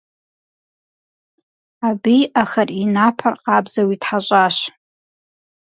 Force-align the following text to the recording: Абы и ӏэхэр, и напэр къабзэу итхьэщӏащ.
Абы 1.87 2.13
и 2.25 2.29
ӏэхэр, 2.33 2.69
и 2.81 2.83
напэр 2.93 3.33
къабзэу 3.43 3.89
итхьэщӏащ. 3.95 4.57